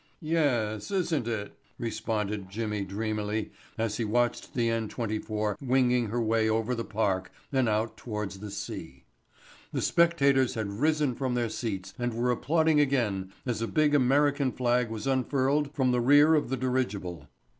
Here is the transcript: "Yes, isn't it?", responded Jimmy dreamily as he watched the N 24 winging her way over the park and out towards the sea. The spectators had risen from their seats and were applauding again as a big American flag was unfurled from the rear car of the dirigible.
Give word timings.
"Yes, 0.19 0.89
isn't 0.89 1.27
it?", 1.27 1.55
responded 1.77 2.49
Jimmy 2.49 2.83
dreamily 2.83 3.51
as 3.77 3.97
he 3.97 4.03
watched 4.03 4.55
the 4.55 4.67
N 4.67 4.87
24 4.89 5.59
winging 5.61 6.07
her 6.07 6.19
way 6.19 6.49
over 6.49 6.73
the 6.73 6.83
park 6.83 7.31
and 7.51 7.69
out 7.69 7.97
towards 7.97 8.39
the 8.39 8.49
sea. 8.49 9.03
The 9.71 9.79
spectators 9.83 10.55
had 10.55 10.71
risen 10.79 11.13
from 11.13 11.35
their 11.35 11.49
seats 11.49 11.93
and 11.99 12.15
were 12.15 12.31
applauding 12.31 12.79
again 12.79 13.31
as 13.45 13.61
a 13.61 13.67
big 13.67 13.93
American 13.93 14.51
flag 14.51 14.89
was 14.89 15.05
unfurled 15.05 15.71
from 15.75 15.91
the 15.91 16.01
rear 16.01 16.29
car 16.29 16.33
of 16.33 16.49
the 16.49 16.57
dirigible. 16.57 17.27